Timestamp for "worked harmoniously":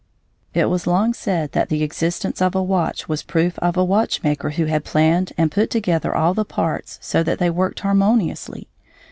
7.51-8.67